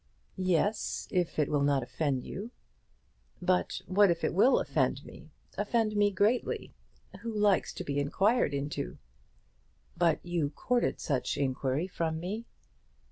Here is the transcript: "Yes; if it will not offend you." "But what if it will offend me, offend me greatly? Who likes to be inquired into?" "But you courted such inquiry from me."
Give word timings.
"Yes; 0.39 1.07
if 1.11 1.37
it 1.37 1.47
will 1.47 1.61
not 1.61 1.83
offend 1.83 2.23
you." 2.23 2.49
"But 3.39 3.83
what 3.85 4.09
if 4.09 4.23
it 4.23 4.33
will 4.33 4.59
offend 4.59 5.05
me, 5.05 5.29
offend 5.59 5.95
me 5.95 6.09
greatly? 6.09 6.73
Who 7.21 7.31
likes 7.31 7.71
to 7.73 7.83
be 7.83 7.99
inquired 7.99 8.55
into?" 8.55 8.97
"But 9.95 10.19
you 10.25 10.49
courted 10.55 10.99
such 10.99 11.37
inquiry 11.37 11.85
from 11.87 12.19
me." 12.19 12.47